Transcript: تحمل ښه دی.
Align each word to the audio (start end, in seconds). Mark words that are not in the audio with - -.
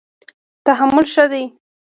تحمل 0.65 1.05
ښه 1.13 1.25
دی. 1.31 1.43